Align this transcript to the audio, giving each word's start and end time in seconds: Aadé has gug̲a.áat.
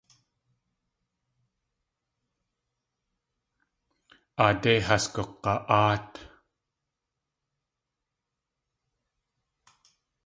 Aadé 4.45 4.73
has 4.87 5.05
gug̲a.áat. 5.13 6.11